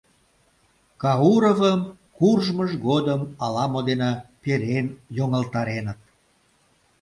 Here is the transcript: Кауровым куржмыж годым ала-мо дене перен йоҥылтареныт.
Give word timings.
Кауровым 1.01 1.81
куржмыж 2.17 2.71
годым 2.87 3.21
ала-мо 3.43 3.79
дене 3.89 4.11
перен 4.41 4.87
йоҥылтареныт. 5.17 5.99